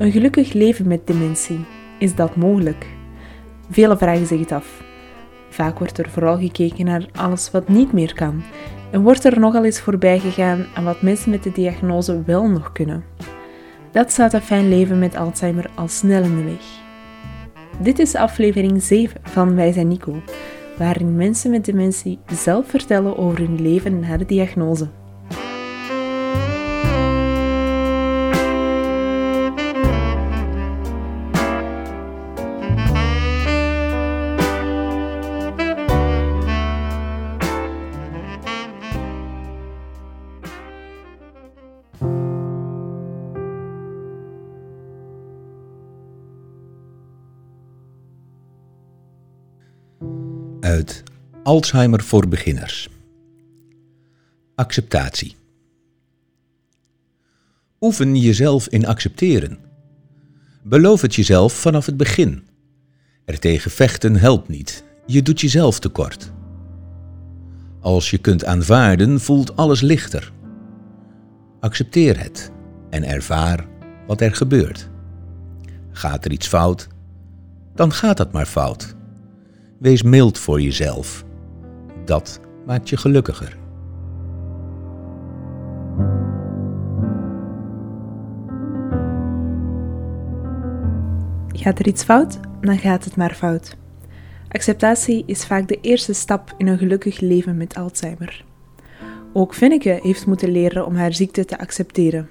[0.00, 1.64] Een gelukkig leven met dementie,
[1.98, 2.86] is dat mogelijk?
[3.70, 4.82] Vele vragen zich het af.
[5.48, 8.42] Vaak wordt er vooral gekeken naar alles wat niet meer kan
[8.90, 12.72] en wordt er nogal eens voorbij gegaan aan wat mensen met de diagnose wel nog
[12.72, 13.04] kunnen.
[13.92, 16.64] Dat staat een fijn leven met Alzheimer al snel in de weg.
[17.78, 20.22] Dit is aflevering 7 van Wij zijn Nico,
[20.78, 24.99] waarin mensen met dementie zelf vertellen over hun leven na de diagnose.
[50.70, 51.02] Uit
[51.42, 52.88] Alzheimer voor beginners.
[54.54, 55.36] Acceptatie.
[57.80, 59.58] Oefen jezelf in accepteren.
[60.62, 62.46] Beloof het jezelf vanaf het begin.
[63.24, 66.32] Er tegen vechten helpt niet, je doet jezelf tekort.
[67.80, 70.32] Als je kunt aanvaarden, voelt alles lichter.
[71.60, 72.50] Accepteer het
[72.90, 73.66] en ervaar
[74.06, 74.88] wat er gebeurt.
[75.90, 76.88] Gaat er iets fout,
[77.74, 78.98] dan gaat dat maar fout.
[79.80, 81.24] Wees mild voor jezelf.
[82.04, 83.56] Dat maakt je gelukkiger.
[91.52, 93.76] Gaat er iets fout, dan gaat het maar fout.
[94.48, 98.44] Acceptatie is vaak de eerste stap in een gelukkig leven met Alzheimer.
[99.32, 102.28] Ook Finneke heeft moeten leren om haar ziekte te accepteren.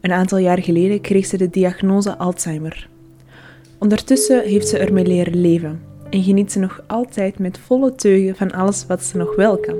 [0.00, 2.88] Een aantal jaar geleden kreeg ze de diagnose Alzheimer.
[3.78, 8.52] Ondertussen heeft ze ermee leren leven en geniet ze nog altijd met volle teugen van
[8.52, 9.76] alles wat ze nog wel kan.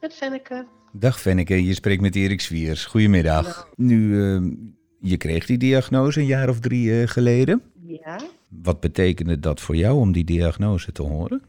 [0.00, 0.66] Met Fenneke.
[0.92, 2.84] Dag Fenneke, je spreekt met Erik Zwiers.
[2.84, 3.68] Goedemiddag.
[3.76, 4.52] Nu, uh,
[5.00, 7.62] je kreeg die diagnose een jaar of drie uh, geleden.
[7.86, 8.20] Ja.
[8.48, 11.42] Wat betekende dat voor jou om die diagnose te horen?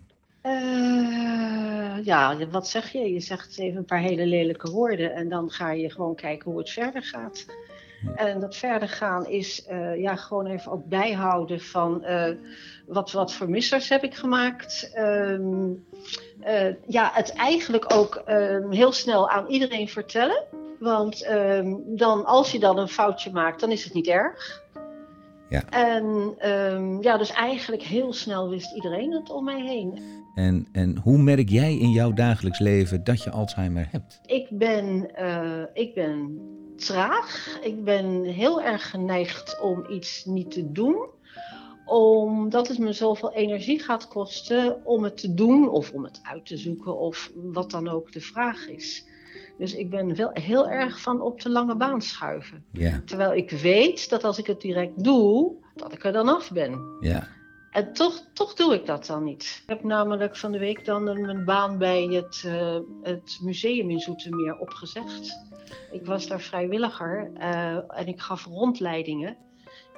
[0.46, 3.14] Uh, ja, wat zeg je?
[3.14, 6.60] Je zegt even een paar hele lelijke woorden en dan ga je gewoon kijken hoe
[6.60, 7.46] het verder gaat.
[8.16, 12.30] En dat verder gaan is uh, ja, gewoon even ook bijhouden van uh,
[12.88, 14.92] wat, wat voor missers heb ik gemaakt.
[14.98, 15.86] Um,
[16.48, 20.44] uh, ja, het eigenlijk ook um, heel snel aan iedereen vertellen.
[20.80, 24.62] Want um, dan, als je dan een foutje maakt, dan is het niet erg.
[25.50, 25.64] Ja.
[25.70, 26.36] En
[27.02, 30.02] ja, dus eigenlijk heel snel wist iedereen het om mij heen.
[30.36, 34.20] En, en hoe merk jij in jouw dagelijks leven dat je Alzheimer hebt?
[34.26, 35.12] Ik ben,
[35.74, 36.40] ik ben
[36.76, 37.60] traag.
[37.62, 41.12] Ik ben heel erg geneigd om iets niet te doen
[41.86, 46.46] omdat het me zoveel energie gaat kosten om het te doen of om het uit
[46.46, 49.06] te zoeken of wat dan ook de vraag is.
[49.58, 52.66] Dus ik ben wel heel erg van op de lange baan schuiven.
[53.06, 56.98] Terwijl ik weet dat als ik het direct doe, dat ik er dan af ben.
[57.00, 57.28] Ja.
[57.74, 59.62] En toch, toch doe ik dat dan niet.
[59.64, 64.00] Ik heb namelijk van de week dan mijn baan bij het, uh, het museum in
[64.00, 65.32] Zoetermeer opgezegd.
[65.92, 69.38] Ik was daar vrijwilliger uh, en ik gaf rondleidingen.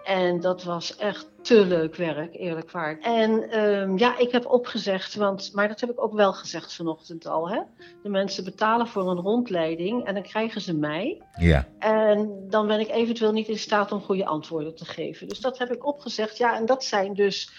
[0.05, 2.99] En dat was echt te leuk werk, eerlijk waar.
[2.99, 7.25] En um, ja, ik heb opgezegd, want, maar dat heb ik ook wel gezegd vanochtend
[7.25, 7.49] al.
[7.49, 7.59] Hè?
[8.03, 11.21] De mensen betalen voor een rondleiding en dan krijgen ze mij.
[11.39, 11.67] Ja.
[11.79, 15.27] En dan ben ik eventueel niet in staat om goede antwoorden te geven.
[15.27, 16.37] Dus dat heb ik opgezegd.
[16.37, 17.51] Ja, en dat zijn dus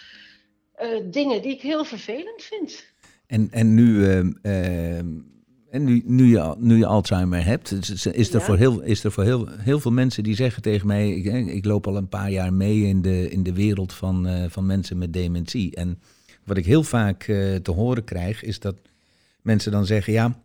[0.83, 2.85] uh, dingen die ik heel vervelend vind.
[3.27, 4.21] En, en nu.
[4.43, 4.99] Uh,
[5.77, 8.41] en nu, nu, je, nu je Alzheimer hebt, is er, ja.
[8.41, 11.65] voor, heel, is er voor heel, heel veel mensen die zeggen tegen mij: ik, ik
[11.65, 14.99] loop al een paar jaar mee in de, in de wereld van, uh, van mensen
[14.99, 15.75] met dementie.
[15.75, 15.99] En
[16.45, 18.77] wat ik heel vaak uh, te horen krijg, is dat
[19.43, 20.43] mensen dan zeggen: Ja,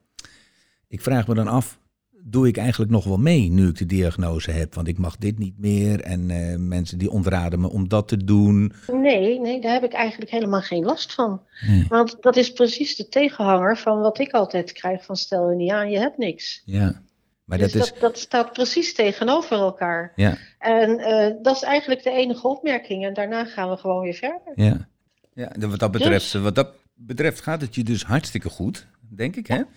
[0.88, 1.80] ik vraag me dan af,
[2.24, 4.74] doe ik eigenlijk nog wel mee nu ik de diagnose heb?
[4.74, 8.24] Want ik mag dit niet meer en uh, mensen die ontraden me om dat te
[8.24, 8.74] doen.
[8.92, 11.42] Nee, nee, daar heb ik eigenlijk helemaal geen last van.
[11.68, 11.86] Nee.
[11.88, 15.72] Want dat is precies de tegenhanger van wat ik altijd krijg van stel je niet
[15.72, 16.62] aan, je hebt niks.
[16.66, 17.01] Ja.
[17.45, 17.92] Maar dus dat, is...
[17.92, 20.12] dat, dat staat precies tegenover elkaar.
[20.16, 20.38] Ja.
[20.60, 23.06] En uh, dat is eigenlijk de enige opmerking.
[23.06, 24.54] En daarna gaan we gewoon weer verder.
[24.56, 24.88] Ja,
[25.34, 26.42] ja wat, dat betreft, dus...
[26.42, 29.56] wat dat betreft gaat het je dus hartstikke goed, denk ik, hè?
[29.56, 29.68] Ja,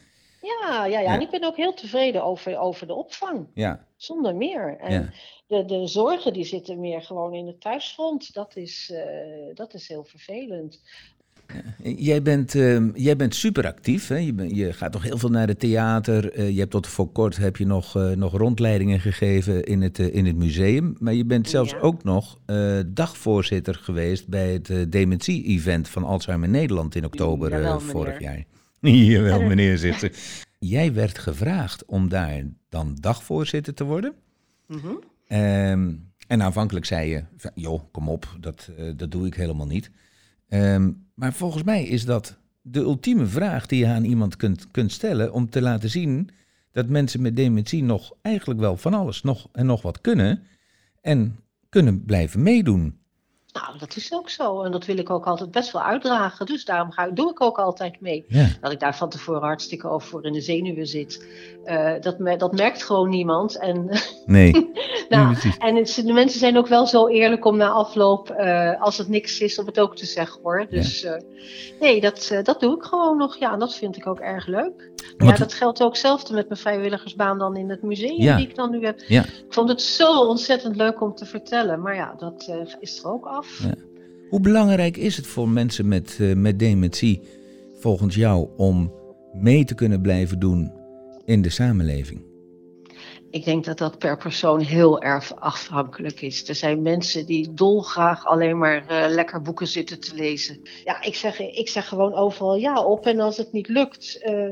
[0.44, 1.14] ja, ja.
[1.14, 3.46] En ik ben ook heel tevreden over, over de opvang.
[3.54, 3.86] Ja.
[3.96, 4.76] Zonder meer.
[4.80, 5.10] En Ja.
[5.46, 8.34] de, de zorgen die zitten meer gewoon in het thuisfront.
[8.34, 8.98] Dat is, uh,
[9.54, 10.80] dat is heel vervelend.
[11.82, 14.08] Jij bent, uh, jij bent super actief.
[14.08, 14.16] Hè?
[14.16, 16.38] Je, ben, je, gaat toch heel veel naar het theater.
[16.38, 19.98] Uh, je hebt tot voor kort heb je nog, uh, nog rondleidingen gegeven in het,
[19.98, 20.96] in het museum.
[20.98, 21.78] Maar je bent zelfs Ja.
[21.78, 22.38] ook nog
[22.86, 28.30] dagvoorzitter geweest bij het dementie-event van Alzheimer Nederland in oktober Jawel, vorig meneer.
[28.36, 28.44] jaar.
[28.92, 30.12] Jawel, meneer, zegt ze.
[30.58, 34.14] Jij werd gevraagd om daar dan dagvoorzitter te worden.
[34.66, 34.92] Mhm.
[35.26, 35.94] Ehm,
[36.26, 39.90] en aanvankelijk zei je, joh, kom op, dat, eh, dat doe ik helemaal niet.
[40.48, 44.92] Ehm, maar volgens mij is dat de ultieme vraag die je aan iemand kunt, kunt
[44.92, 46.30] stellen om te laten zien
[46.72, 50.42] dat mensen met dementie nog eigenlijk wel van alles nog en nog wat kunnen
[51.00, 51.36] en
[51.68, 52.98] kunnen blijven meedoen.
[53.54, 54.62] Nou, dat is ook zo.
[54.62, 56.46] En dat wil ik ook altijd best wel uitdragen.
[56.46, 58.24] Dus daarom ga, doe ik ook altijd mee.
[58.28, 58.46] Ja.
[58.60, 61.26] Dat ik daar van tevoren hartstikke over voor in de zenuwen zit.
[61.64, 63.58] Uh, dat, me, dat merkt gewoon niemand.
[63.58, 63.88] En,
[64.26, 64.70] Nee.
[65.08, 68.98] nou, en het, de mensen zijn ook wel zo eerlijk om na afloop, uh, als
[68.98, 70.66] het niks is, om het ook te zeggen hoor.
[70.70, 71.14] Dus ja.
[71.14, 71.22] uh,
[71.80, 73.36] nee, dat, dat doe ik gewoon nog.
[73.36, 74.92] Ja, en dat vind ik ook erg leuk.
[75.16, 78.36] Maar ja, dat geldt ook hetzelfde met mijn vrijwilligersbaan dan in het museum Ja.
[78.36, 79.00] die ik dan nu heb.
[79.06, 79.22] Ja.
[79.22, 81.82] Ik vond het zo ontzettend leuk om te vertellen.
[81.82, 83.43] Maar ja, dat is er ook af.
[83.62, 83.74] Ja.
[84.30, 87.20] Hoe belangrijk is het voor mensen met, uh, met dementie,
[87.80, 88.92] volgens jou, om
[89.32, 90.72] mee te kunnen blijven doen
[91.24, 92.32] in de samenleving?
[93.30, 96.48] Ik denk dat dat per persoon heel erg afhankelijk is.
[96.48, 100.60] Er zijn mensen die dolgraag alleen maar uh, lekker boeken zitten te lezen.
[100.84, 103.06] Ja, ik zeg, ik zeg gewoon overal ja op.
[103.06, 104.48] En als het niet lukt, uh,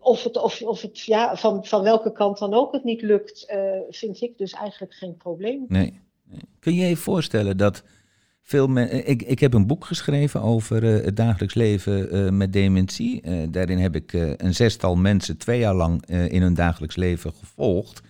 [0.00, 3.46] of het, of, of het ja, van, van welke kant dan ook het niet lukt,
[3.54, 5.64] uh, vind ik dus eigenlijk geen probleem.
[5.68, 6.00] Nee.
[6.24, 6.40] nee.
[6.60, 7.82] Kun je je voorstellen dat
[8.46, 9.08] veel mensen.
[9.08, 13.22] Ik, ik heb een boek geschreven over uh, het dagelijks leven uh, met dementie.
[13.50, 18.02] Daarin heb ik een zestal mensen twee jaar lang in hun dagelijks leven gevolgd.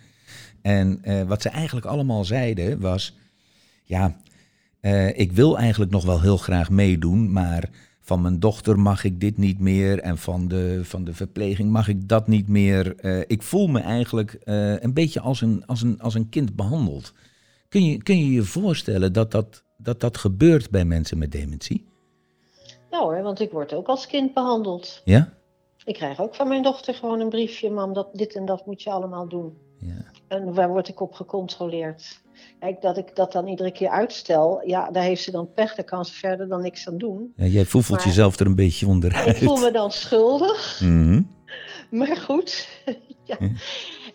[0.63, 3.17] En wat ze eigenlijk allemaal zeiden was:
[3.83, 4.17] ja,
[5.15, 9.39] ik wil eigenlijk nog wel heel graag meedoen, maar van mijn dochter mag ik dit
[9.39, 12.95] niet meer en van de, van de verpleging mag ik dat niet meer.
[13.27, 14.39] ik voel me eigenlijk
[14.81, 17.13] een beetje als een, als een, als een kind behandeld.
[17.69, 21.87] Kun je, kun je je voorstellen dat dat dat dat gebeurt bij mensen met dementie?
[22.91, 25.03] Ja hoor, want ik word ook als kind behandeld.
[25.05, 25.33] Ja?
[25.85, 28.83] Ik krijg ook van mijn dochter gewoon een briefje, mam, dat dit en dat moet
[28.83, 29.57] je allemaal doen.
[29.79, 30.05] Ja.
[30.29, 32.21] En waar word ik op gecontroleerd?
[32.61, 35.85] Kijk, dat ik dat dan iedere keer uitstel, ja, daar heeft ze dan pech, daar
[35.85, 37.33] kan ze verder dan niks aan doen.
[37.37, 39.27] Ja, jij voelt jezelf er een beetje onderuit.
[39.27, 41.23] Ik voel me dan schuldig, Mhm.
[41.91, 42.69] maar goed.
[43.25, 43.37] ja.
[43.41, 43.49] Ja.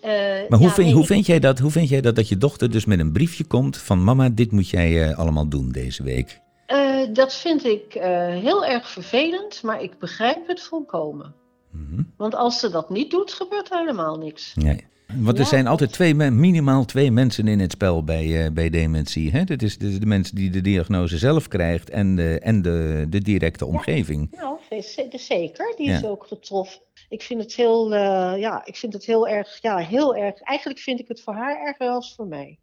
[0.02, 0.12] Eh,
[0.50, 2.38] Maar hoe, ja, vind, nee, hoe, vind jij dat, hoe vind jij dat dat je
[2.38, 6.04] dochter dus met een briefje komt van mama, dit moet jij eh, allemaal doen deze
[6.04, 6.40] week?
[6.66, 7.94] eh, dat vind ik
[8.42, 11.34] heel erg vervelend, maar ik begrijp het volkomen.
[11.72, 12.02] Mhm.
[12.18, 14.54] Want als ze dat niet doet, gebeurt helemaal niks.
[14.56, 14.88] Nee.
[15.16, 15.50] Want er Ja.
[15.50, 19.32] zijn altijd twee, minimaal twee mensen in het spel bij, eh, bij dementie.
[19.32, 19.44] Hè?
[19.44, 23.22] Dat is de, de mensen die de diagnose zelf krijgt en de, en de, de
[23.22, 24.32] directe omgeving.
[24.32, 25.74] Nou, z- zeker.
[25.78, 26.08] Die is Ja.
[26.08, 26.82] ook getroffen.
[27.10, 30.42] Ik vind het heel, eh, ja, ik vind het heel erg, ja, heel erg.
[30.42, 32.60] Eigenlijk vind ik het voor haar erger als voor mij.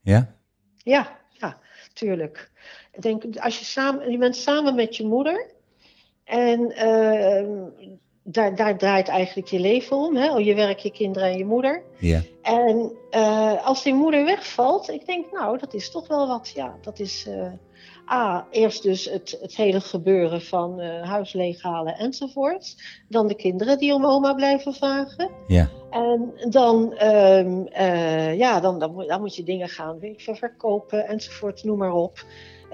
[0.00, 0.34] Ja?
[0.76, 1.58] Ja, ja,
[1.92, 2.50] tuurlijk.
[2.92, 5.50] Ik denk, als je samen, je bent samen met je moeder
[6.24, 7.62] en ehm,
[8.24, 10.16] daar, daar draait eigenlijk je leven om.
[10.16, 10.26] Hè?
[10.26, 11.82] Je werk, je kinderen en je moeder.
[11.98, 12.20] Ja.
[12.42, 16.52] En eh, als die moeder wegvalt, ik denk, nou, dat is toch wel wat.
[16.54, 17.26] Ja, dat is.
[17.28, 17.46] eh
[18.12, 22.74] A, eerst dus het, het hele gebeuren van eh huis leeghalen enzovoort.
[23.08, 25.30] Dan de kinderen die om oma blijven vragen.
[25.46, 25.68] Ja.
[25.90, 30.20] En dan, ehm, eh, ja, dan, dan, moet- dan moet je dingen gaan weet ik
[30.20, 32.24] veel, verkopen enzovoort, noem maar op.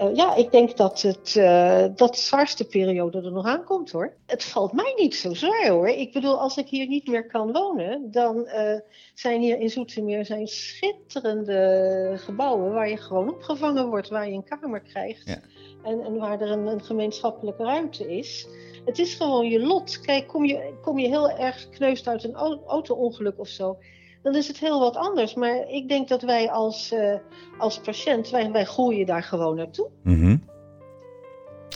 [0.01, 4.13] Eh, ja, ik denk dat het, eh, dat de zwaarste periode er nog aankomt hoor.
[4.25, 5.87] Het valt mij niet zo zwaar hoor.
[5.87, 8.79] Ik bedoel, als ik hier niet meer kan wonen, dan eh,
[9.13, 14.59] zijn hier in Zoetermeer zijn schitterende gebouwen waar je gewoon opgevangen wordt, waar je een
[14.59, 15.27] kamer krijgt.
[15.27, 15.39] Ja.
[15.83, 18.47] En, en waar er een, een gemeenschappelijke ruimte is.
[18.85, 19.99] Het is gewoon je lot.
[19.99, 23.77] Kijk, kom je, kom je heel erg gekneusd uit een au- auto-ongeluk of zo,
[24.23, 25.33] dan is het heel wat anders.
[25.33, 27.13] Maar ik denk dat wij als, eh,
[27.57, 29.87] als patiënt, wij, wij groeien daar gewoon naartoe.
[30.03, 30.37] Mhm.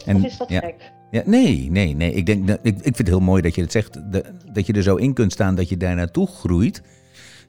[0.06, 0.60] En- of is dat ja.
[0.60, 0.92] gek?
[1.12, 2.14] Ja, nee, nee, nee.
[2.14, 4.66] Ik, denk, dat- ik, ik vind het heel mooi dat je het zegt, de- dat
[4.66, 6.82] je er zo in kunt staan dat je daar naartoe groeit.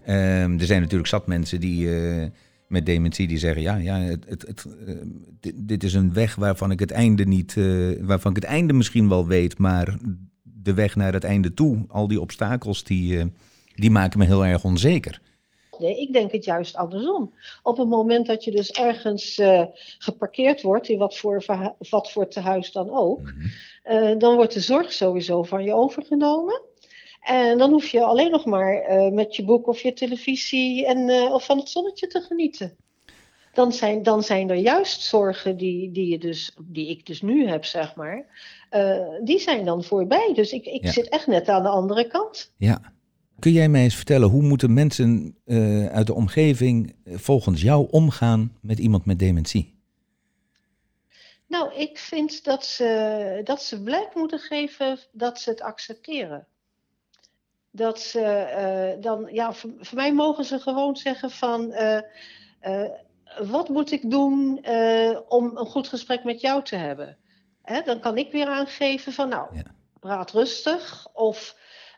[0.04, 2.26] Ehm, er zijn natuurlijk zat mensen die eh,
[2.68, 4.94] met dementie die zeggen, ja, ja het, het, het, eh,
[5.40, 7.56] dit, dit is een weg waarvan ik het einde niet,
[8.00, 9.96] waarvan ik het einde misschien wel weet, maar
[10.42, 13.32] de weg naar het einde toe, al die obstakels, die,
[13.76, 15.20] die maken me heel erg onzeker.
[15.78, 17.34] Nee, ik denk het juist andersom.
[17.62, 19.62] Op het moment dat je dus ergens eh,
[19.98, 21.44] geparkeerd wordt, in wat voor,
[21.90, 23.46] wat voor tehuis dan ook, Mhm.
[23.82, 26.60] eh, dan wordt de zorg sowieso van je overgenomen.
[27.20, 31.10] En dan hoef je alleen nog maar eh, met je boek of je televisie en,
[31.32, 32.76] of van het zonnetje te genieten.
[33.52, 37.48] Dan zijn, dan zijn er juist zorgen die, die, je dus, die ik dus nu
[37.48, 38.26] heb, zeg maar.
[39.24, 40.30] die zijn dan voorbij.
[40.34, 40.90] Dus ik, ik Ja.
[40.92, 42.52] zit echt net aan de andere kant.
[42.56, 42.94] Ja.
[43.38, 47.86] Kun jij mij eens vertellen, hoe moeten mensen eh, uit de omgeving eh, volgens jou
[47.90, 49.74] omgaan met iemand met dementie?
[51.48, 56.46] Nou, ik vind dat ze, dat ze blijk moeten geven dat ze het accepteren.
[57.70, 61.74] dat ze eh, dan, ja, voor, voor mij mogen ze gewoon zeggen van,
[63.48, 64.66] wat moet ik doen
[65.28, 67.16] om een goed gesprek met jou te hebben?
[67.62, 69.62] Hè, dan kan ik weer aangeven van, nou, Ja.
[70.00, 71.56] praat rustig of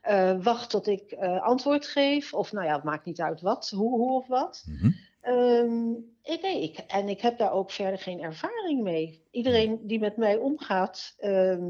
[0.08, 2.34] eh, wacht tot ik eh, antwoord geef.
[2.34, 4.64] Of nou ja, het maakt niet uit wat, hoe, hoe of wat.
[4.66, 4.90] Mhm.
[5.20, 5.90] Ehm,
[6.22, 9.22] ik, nee, ik, en ik heb daar ook verder geen ervaring mee.
[9.30, 11.62] Iedereen die met mij omgaat, ehm,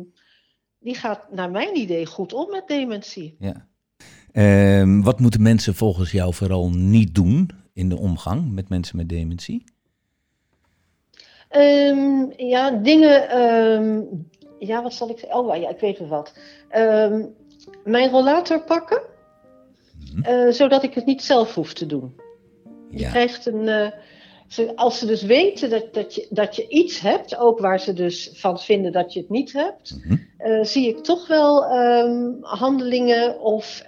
[0.78, 3.36] die gaat naar mijn idee goed om met dementie.
[3.38, 3.66] Ja.
[4.32, 9.08] Ehm, wat moeten mensen volgens jou vooral niet doen in de omgang met mensen met
[9.08, 9.64] dementie?
[12.36, 13.10] Ja, dingen.
[14.58, 15.38] ja, wat zal ik zeggen?
[15.38, 16.34] Oh ja, ik weet wel wat.
[16.68, 17.24] Ehm,
[17.84, 19.02] mijn rollator pakken,
[20.12, 20.22] Mhm.
[20.22, 22.14] eh, zodat ik het niet zelf hoef te doen.
[22.90, 23.10] Je Ja.
[23.10, 23.68] krijgt een.
[23.68, 23.90] eh,
[24.48, 27.92] ze, als ze dus weten dat, dat, je, dat je iets hebt, ook waar ze
[27.92, 30.16] dus van vinden dat je het niet hebt, Mhm.
[30.38, 33.82] eh, zie ik toch wel ehm, handelingen of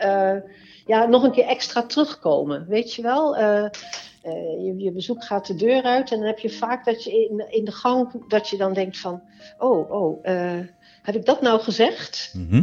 [0.87, 2.67] ja, nog een keer extra terugkomen.
[2.69, 3.37] Weet je wel?
[3.39, 7.47] Je, je bezoek gaat de deur uit en dan heb je vaak dat je in,
[7.51, 9.23] in de gang dat je dan denkt van,
[9.59, 10.25] oh, oh,
[11.03, 12.35] heb ik dat nou gezegd?
[12.37, 12.63] Mhm.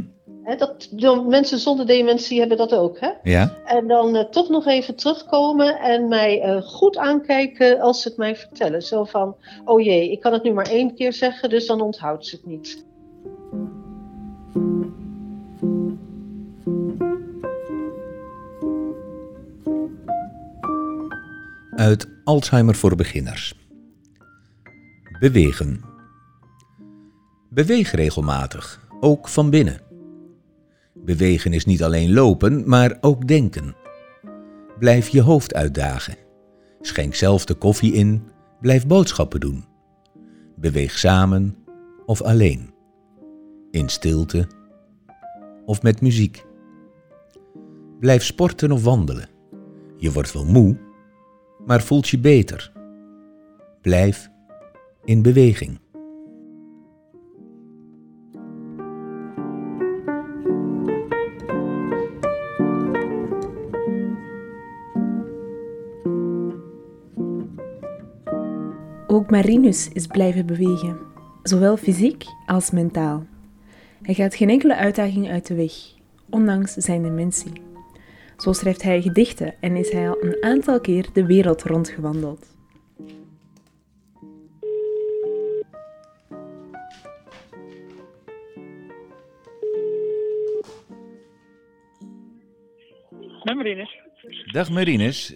[0.57, 0.89] Dat,
[1.27, 3.09] mensen zonder dementie hebben dat ook, hè?
[3.23, 3.57] Ja.
[3.65, 8.17] En dan eh, toch nog even terugkomen en mij eh, goed aankijken als ze het
[8.17, 8.81] mij vertellen.
[8.81, 12.25] Zo van, oh jee, ik kan het nu maar één keer zeggen, dus dan onthoudt
[12.25, 12.85] ze het niet.
[21.75, 23.53] Uit Alzheimer voor beginners.
[25.19, 25.96] Bewegen.
[27.57, 29.79] Beweeg regelmatig, ook van binnen.
[30.93, 33.75] Bewegen is niet alleen lopen, maar ook denken.
[34.79, 36.17] Blijf je hoofd uitdagen.
[36.81, 38.23] Schenk zelf de koffie in,
[38.61, 39.65] blijf boodschappen doen.
[40.55, 41.55] Beweeg samen
[42.05, 42.73] of alleen.
[43.71, 44.47] In stilte
[45.65, 46.45] of met muziek.
[47.99, 49.29] Blijf sporten of wandelen.
[49.95, 50.77] Je wordt wel moe,
[51.65, 52.71] maar voelt je beter.
[53.81, 54.29] Blijf
[55.03, 55.79] in beweging.
[69.27, 70.99] Ook Marinus is blijven bewegen,
[71.43, 73.25] zowel fysiek als mentaal.
[74.01, 75.73] Hij gaat geen enkele uitdaging uit de weg,
[76.29, 77.51] ondanks zijn dementie.
[78.37, 82.55] Zo schrijft hij gedichten en is hij al een aantal keer de wereld rondgewandeld.
[93.43, 94.01] Met Marinus.
[94.51, 95.33] Dag Marinus,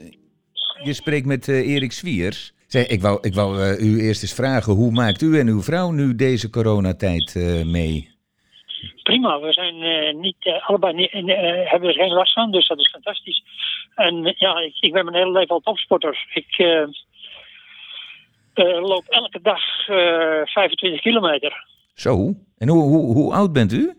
[0.84, 2.54] je spreekt met eh, Erik Zwiers.
[2.72, 5.62] Zeg, ik wou, ik wou eh, u eerst eens vragen, hoe maakt u en uw
[5.62, 8.10] vrouw nu deze coronatijd eh, mee?
[9.04, 11.12] Prima, we zijn eh, niet, allebei niet,
[11.70, 13.44] hebben er geen last van, dus dat is fantastisch.
[13.96, 16.28] En ja, ik, ik ben mijn hele leven al topsporter.
[16.34, 16.58] Ik
[18.82, 21.66] loop elke dag eh 25 kilometer.
[21.94, 23.94] Zo, en hoe, hoe, hoe oud bent u?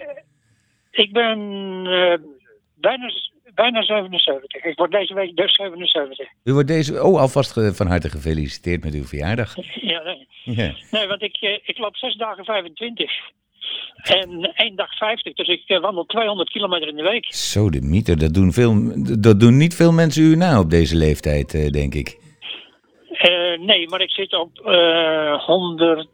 [0.90, 1.38] Ik ben
[2.74, 3.10] bijna,
[3.54, 4.64] bijna 77.
[4.64, 6.28] Ik word deze week dus 77.
[6.44, 9.54] U wordt deze, oh alvast ge- van harte gefeliciteerd met uw verjaardag.
[9.80, 10.26] Ja, nee.
[10.44, 10.74] Ja.
[10.90, 13.10] nee, want ik, eh, ik loop zes dagen 25.
[14.02, 17.34] En één dag 50, dus ik eh, wandel 200 kilometer in de week.
[17.34, 18.74] Zo, de mieter, dat doen, veel,
[19.20, 22.20] dat doen niet veel mensen u na op deze leeftijd, eh, denk ik.
[23.12, 26.08] Eh, nee, maar ik zit op, eh 100,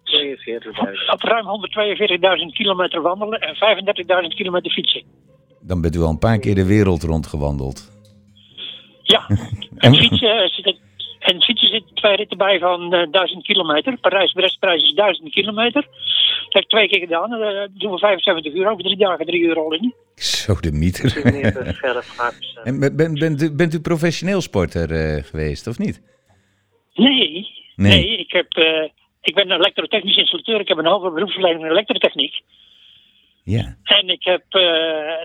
[1.13, 5.03] op ruim 142.000 kilometer wandelen en 35.000 kilometer fietsen.
[5.61, 7.91] Dan bent u al een paar keer de wereld rondgewandeld.
[9.03, 9.27] Ja,
[9.77, 10.77] en fietsen, eh, zit
[11.19, 13.97] en fietsen zitten twee ritten bij van eh 1000 kilometer.
[13.99, 15.83] Parijs-Brestprijs is 1000 kilometer.
[15.83, 17.33] Dat heb ik twee keer gedaan.
[17.33, 19.95] eh, doen we 75 uur over drie dagen, drie uur al in.
[20.15, 21.17] Zo, de mieter.
[22.65, 26.03] en ben- ben- bent, u, bent u professioneel sporter eh, geweest, of niet?
[26.95, 27.47] Nee,
[27.77, 27.91] Nee.
[28.05, 28.17] nee.
[28.19, 28.89] ik, heb, eh,
[29.23, 30.61] ik ben een elektrotechnisch installateur.
[30.61, 32.43] Ik heb een hoge beroepsverlening in elektrotechniek.
[33.51, 33.77] Ja.
[33.83, 34.61] En ik heb, eh,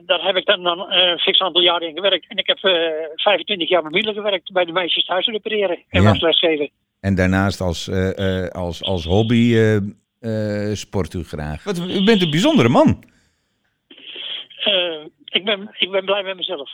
[0.05, 2.25] daar heb ik dan, dan eh, een fix aantal jaren in gewerkt.
[2.27, 2.73] En ik heb eh
[3.15, 6.09] 25 jaar met gewerkt bij de meisjes thuis repareren en Ja.
[6.09, 6.69] was lesgeven.
[6.99, 9.75] En daarnaast als, eh, eh, als, als hobby eh,
[10.69, 11.63] eh, sport u graag.
[11.63, 13.03] Wat, u bent een bijzondere man.
[14.63, 16.69] Eh, ik, ben, ik ben blij met mezelf.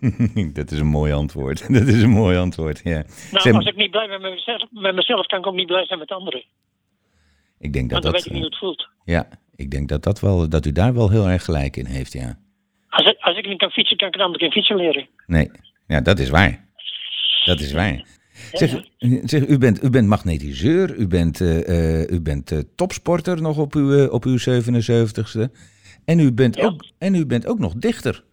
[0.58, 1.68] dat is een mooi antwoord.
[1.78, 3.04] Dat is een mooi antwoord, ja.
[3.32, 5.86] Nou, als ik niet blij ben met mezelf, met mezelf, kan ik ook niet blij
[5.86, 6.42] zijn met anderen.
[7.58, 8.88] ik denk dat Want dan dat, weet ik niet hoe het voelt.
[9.04, 12.12] ja, ik denk dat, dat, wel, dat u daar wel heel erg gelijk in heeft,
[12.12, 12.38] ja.
[12.88, 15.08] Als ik, als ik niet kan fietsen, kan ik een ander keer fietsen leren.
[15.26, 15.50] Nee,
[15.86, 16.64] ja, dat is waar.
[17.44, 18.04] Dat is waar.
[18.52, 18.82] Zeg,
[19.24, 23.58] zeg u, bent, u bent magnetiseur, u bent, eh, eh, u bent eh, topsporter nog
[23.58, 25.50] op uw, op uw 77ste.
[26.04, 26.64] En u bent, Ja.
[26.64, 28.24] ook, en u bent ook nog dichter.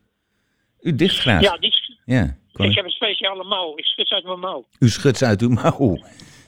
[0.79, 1.41] U dicht graag?
[1.41, 1.73] Ja, die,
[2.05, 2.23] Ja,
[2.53, 3.77] ik ik- heb een speciale mouw.
[3.77, 4.67] Ik schud ze uit mijn mouw.
[4.79, 5.97] U schudt ze uit uw mouw.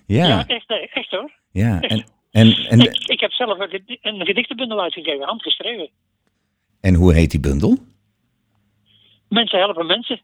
[0.05, 1.31] Ja, Ja, echt, echt hoor.
[1.51, 1.81] ja.
[1.81, 2.03] En,
[2.33, 5.89] en, en, ik, ik heb zelf een, een gedichtenbundel uitgegeven, handgeschreven.
[6.81, 7.77] en hoe heet die bundel?
[9.29, 10.21] Mensen helpen mensen.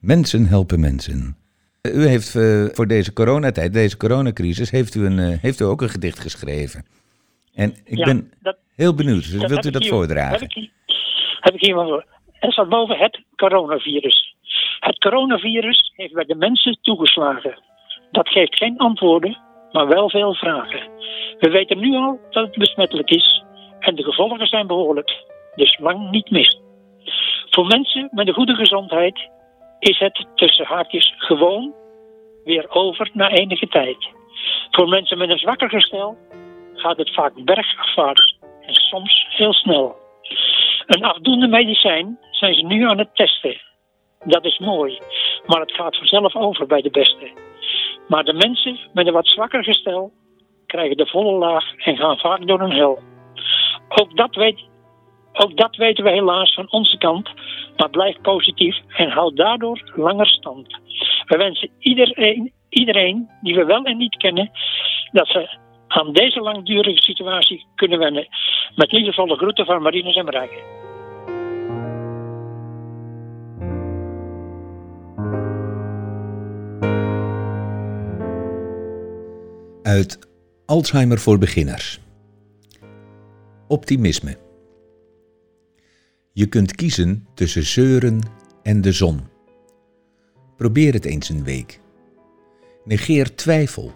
[0.00, 1.36] Mensen helpen mensen.
[1.82, 5.82] U heeft eh, voor deze coronatijd, deze coronacrisis, heeft u, een, eh, heeft u ook
[5.82, 6.86] een gedicht geschreven.
[7.54, 9.30] En ik Ja, ben dat- heel benieuwd.
[9.30, 10.32] Dus wilt u dat hier- voordragen?
[10.32, 10.70] Heb ik, hier,
[11.40, 12.04] heb ik hier maar voor.
[12.40, 14.34] Er staat boven het coronavirus.
[14.80, 17.62] Het coronavirus heeft bij de mensen toegeslagen.
[18.12, 19.38] Dat geeft geen antwoorden,
[19.72, 20.88] maar wel veel vragen.
[21.38, 23.42] We weten nu al dat het besmettelijk is
[23.78, 26.60] en de gevolgen zijn behoorlijk, dus lang niet mis.
[27.50, 29.28] Voor mensen met een goede gezondheid
[29.78, 31.74] is het tussen haakjes gewoon
[32.44, 34.08] weer over na enige tijd.
[34.70, 36.16] Voor mensen met een zwakker gestel
[36.74, 39.96] gaat het vaak bergafwaarts en soms heel snel.
[40.86, 43.60] Een afdoende medicijn zijn ze nu aan het testen.
[44.24, 44.98] Dat is mooi,
[45.46, 47.30] maar het gaat vanzelf over bij de beste.
[48.08, 50.12] Maar de mensen met een wat zwakker gestel
[50.66, 52.98] krijgen de volle laag en gaan vaak door een hel.
[53.88, 54.36] Ook dat,
[55.32, 57.30] ook dat weten we helaas van onze kant,
[57.76, 60.78] maar blijf positief en houd daardoor langer stand.
[61.26, 64.50] We wensen iedereen, iedereen die we wel en niet kennen,
[65.12, 65.56] dat ze
[65.88, 68.26] aan deze langdurige situatie kunnen wennen.
[68.74, 70.87] Met liefdevolle groeten van Marines en Marijke.
[79.88, 80.18] Uit
[80.66, 82.00] Alzheimer voor beginners.
[83.68, 84.38] Optimisme.
[86.32, 88.20] Je kunt kiezen tussen zeuren
[88.62, 89.20] en de zon.
[90.56, 91.80] Probeer het eens een week.
[92.84, 93.92] Negeer twijfel.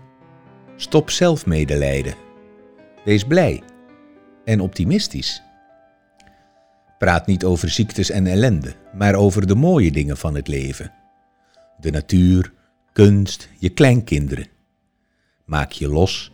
[0.77, 2.15] Stop zelfmedelijden.
[3.05, 3.63] Wees blij
[4.45, 5.43] en optimistisch.
[6.99, 10.93] Praat niet over ziektes en ellende, maar over de mooie dingen van het leven.
[11.81, 12.53] De natuur,
[12.93, 14.61] kunst, je kleinkinderen.
[15.45, 16.33] Maak je los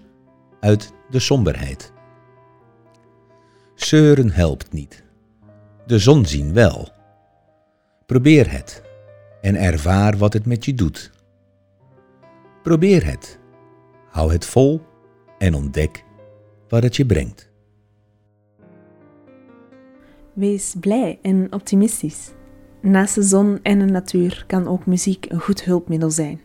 [0.61, 1.93] uit de somberheid.
[3.75, 5.05] Zeuren helpt niet.
[5.87, 6.89] De zon zien wel.
[8.07, 8.83] Probeer het
[9.41, 11.11] en ervaar wat het met je doet.
[12.63, 13.39] Probeer het.
[14.11, 14.81] Hou het vol
[15.39, 16.05] en ontdek
[16.69, 17.51] wat het je brengt.
[20.33, 22.31] Wees blij en optimistisch.
[22.83, 26.41] Naast de zon en de natuur kan ook muziek een goed hulpmiddel zijn.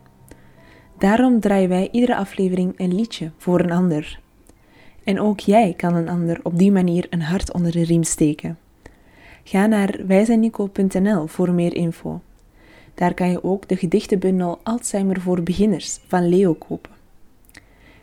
[1.03, 4.19] Daarom draaien wij iedere aflevering een liedje voor een ander.
[5.03, 8.57] En ook jij kan een ander op die manier een hart onder de riem steken.
[9.43, 12.21] Ga naar wijzennico.nl voor meer info.
[12.93, 16.91] Daar kan je ook de gedichtenbundel Alzheimer voor beginners van Leo kopen.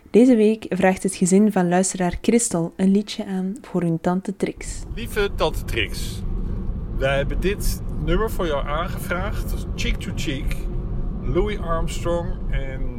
[0.09, 4.83] Deze week vraagt het gezin van luisteraar Christel een liedje aan voor hun tante Trix.
[4.95, 6.21] Lieve Tante Trix,
[6.97, 9.65] wij hebben dit nummer voor jou aangevraagd.
[9.75, 10.55] Cheek to Cheek,
[11.21, 12.90] Louis Armstrong en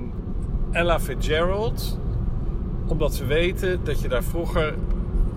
[0.72, 1.98] Ella Fitzgerald.
[2.86, 4.74] Omdat we weten dat je daar vroeger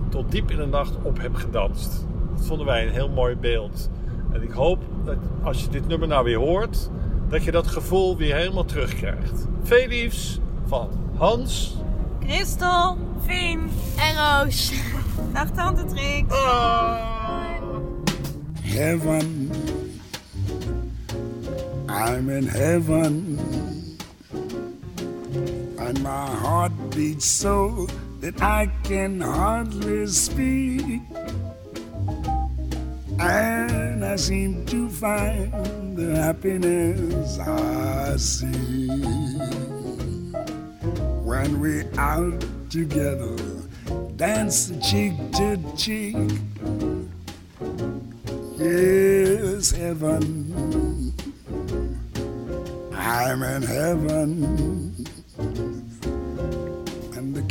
[0.08, 2.06] tot diep in de nacht op hebt gedanst.
[2.34, 3.90] Dat vonden wij een heel mooi beeld.
[4.32, 6.90] En ik hoop dat als je dit nummer nou weer hoort,
[7.28, 9.46] dat je dat gevoel weer helemaal terugkrijgt.
[9.62, 11.76] Veel liefs van Hans.
[12.26, 12.96] Christel,
[13.26, 13.60] Vien
[13.98, 14.72] en Roos.
[15.34, 16.34] Dag Tante Trix.
[18.62, 19.50] heaven.
[21.88, 23.38] I'm in heaven.
[25.96, 27.86] And my heart beats so
[28.20, 31.00] that I can hardly speak.
[33.18, 38.88] And I seem to find the happiness I see.
[41.24, 43.36] When we're out together,
[44.16, 46.16] dance cheek to cheek.
[48.58, 51.14] Yes, heaven.
[52.92, 54.85] I'm in heaven.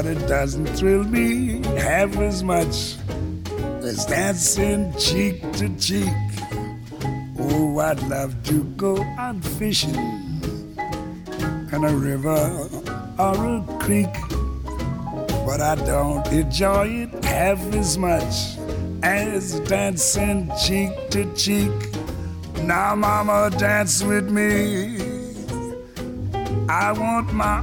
[0.00, 2.96] But it doesn't thrill me half as much
[3.82, 6.08] as dancing cheek to cheek.
[7.38, 9.94] Oh, I'd love to go out fishing
[11.70, 12.66] in a river
[13.18, 14.08] or a creek.
[15.44, 18.56] But I don't enjoy it half as much
[19.02, 21.76] as dancing cheek to cheek.
[22.62, 24.96] Now, mama, dance with me.
[26.70, 27.62] I want my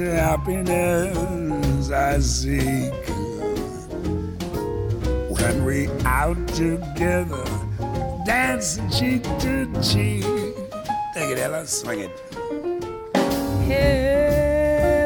[0.00, 2.94] the happiness I seek
[5.28, 7.44] when we out together,
[8.24, 10.24] dancing cheek to cheek.
[11.12, 12.10] Take it, Ella, swing it.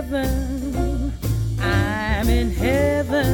[0.05, 0.33] heaven.
[1.61, 3.25] I'm in heaven.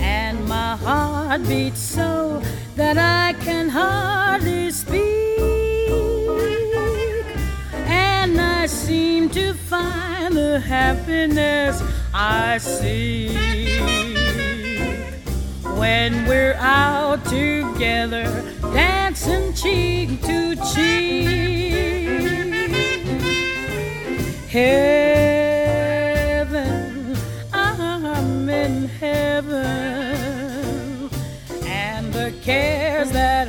[0.00, 2.42] And my heart beats so
[2.74, 4.51] that I can hardly
[8.62, 11.82] I seem to find the happiness
[12.14, 13.36] I seek
[15.76, 18.22] when we're out together,
[18.72, 22.06] dancing cheek to cheek.
[24.48, 25.96] Heaven,
[27.52, 29.60] I'm in heaven,
[31.64, 33.48] and the cares that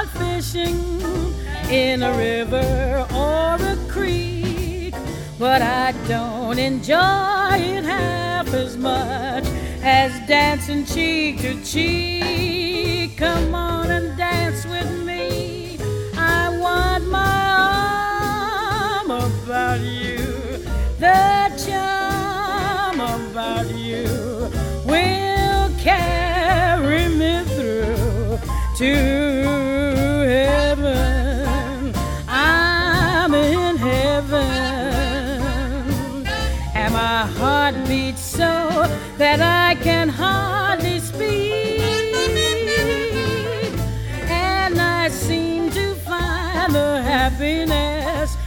[0.21, 0.79] fishing
[1.69, 4.93] in a river or a creek,
[5.39, 9.45] but I don't enjoy it half as much
[9.83, 13.17] as dancing cheek to cheek.
[13.17, 15.77] Come on and dance with me.
[16.17, 17.41] I want my
[18.99, 20.17] arm about you,
[20.99, 24.05] the charm about you
[24.85, 28.39] will carry me through
[28.77, 29.30] to
[47.37, 48.37] happiness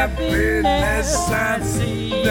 [0.00, 2.24] happiness I see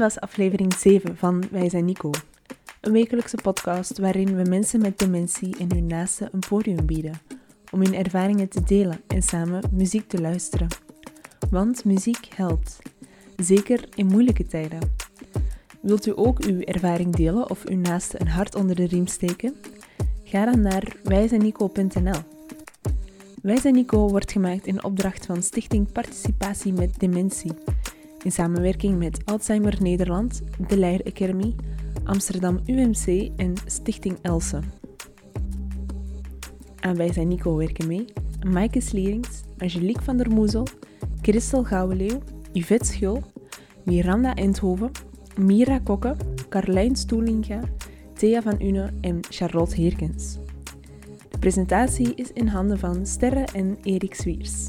[0.00, 2.10] was aflevering 7 van Wij zijn Nico.
[2.80, 7.20] Een wekelijkse podcast waarin we mensen met dementie en hun naasten een podium bieden
[7.70, 10.68] om hun ervaringen te delen en samen muziek te luisteren.
[11.50, 12.78] Want muziek helpt,
[13.36, 14.94] zeker in moeilijke tijden.
[15.80, 19.54] Wilt u ook uw ervaring delen of uw naaste een hart onder de riem steken?
[20.24, 22.20] Ga dan naar wijzennico.nl.
[23.42, 27.52] Wij zijn Nico wordt gemaakt in opdracht van Stichting Participatie met Dementie
[28.22, 31.54] in samenwerking met Alzheimer Nederland, de Leir Academy,
[32.04, 34.60] Amsterdam UMC en Stichting Else.
[36.80, 38.04] Aan Wij zijn Nico werken mee
[38.50, 40.66] Maaike Slierings, Angelique van der Moezel,
[41.22, 43.22] Christel Gouweleeuw, Yvette Schul,
[43.84, 44.90] Miranda Eindhoven,
[45.36, 46.16] Mira Kokke,
[46.48, 47.60] Carlijn Stoelinga,
[48.14, 50.38] Thea van Une en Charlotte Heerkens.
[51.30, 54.68] De presentatie is in handen van Sterre en Erik Zwiers.